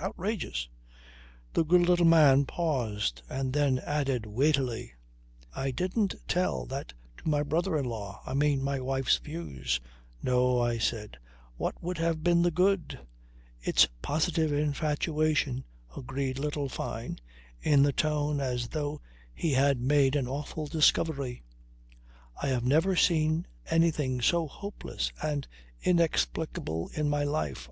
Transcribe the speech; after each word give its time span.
Outrageous." 0.00 0.68
The 1.54 1.64
good 1.64 1.80
little 1.82 2.06
man 2.06 2.44
paused 2.44 3.22
and 3.28 3.52
then 3.52 3.80
added 3.80 4.26
weightily: 4.26 4.92
"I 5.52 5.72
didn't 5.72 6.14
tell 6.28 6.66
that 6.66 6.92
to 7.16 7.28
my 7.28 7.42
brother 7.42 7.76
in 7.76 7.84
law 7.84 8.22
I 8.24 8.32
mean, 8.34 8.62
my 8.62 8.78
wife's 8.78 9.16
views." 9.18 9.80
"No," 10.22 10.60
I 10.60 10.78
said. 10.78 11.18
"What 11.56 11.82
would 11.82 11.98
have 11.98 12.22
been 12.22 12.42
the 12.42 12.52
good?" 12.52 13.00
"It's 13.60 13.88
positive 14.00 14.52
infatuation," 14.52 15.64
agreed 15.96 16.38
little 16.38 16.68
Fyne, 16.68 17.18
in 17.60 17.82
the 17.82 17.92
tone 17.92 18.38
as 18.40 18.68
though 18.68 19.00
he 19.34 19.54
had 19.54 19.80
made 19.80 20.14
an 20.14 20.28
awful 20.28 20.68
discovery. 20.68 21.42
"I 22.40 22.46
have 22.46 22.62
never 22.64 22.94
seen 22.94 23.48
anything 23.68 24.20
so 24.20 24.46
hopeless 24.46 25.10
and 25.20 25.48
inexplicable 25.82 26.88
in 26.94 27.10
my 27.10 27.24
life. 27.24 27.66